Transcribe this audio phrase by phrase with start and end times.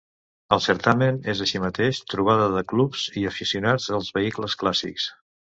[0.55, 5.11] El certamen es així mateix trobada de clubs i aficionats dels vehicles clàssics.